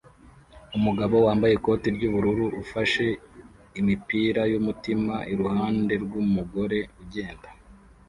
umugabo 0.77 1.15
wambaye 1.25 1.53
ikoti 1.55 1.87
ry'uruhu 1.95 2.45
ufashe 2.61 3.05
imipira 3.79 4.41
yumutima 4.51 5.15
iruhande 5.33 5.93
rwumugore 6.03 6.79
ugenda 7.01 7.47